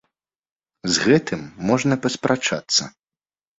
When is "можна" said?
1.69-2.01